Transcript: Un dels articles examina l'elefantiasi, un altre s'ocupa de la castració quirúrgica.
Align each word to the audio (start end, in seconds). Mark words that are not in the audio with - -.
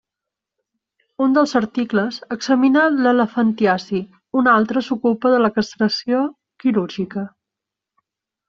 Un 1.25 1.35
dels 1.35 1.51
articles 1.59 2.17
examina 2.37 2.87
l'elefantiasi, 2.95 4.01
un 4.41 4.49
altre 4.55 4.85
s'ocupa 4.89 5.35
de 5.37 5.45
la 5.47 5.55
castració 5.59 6.25
quirúrgica. 6.65 7.29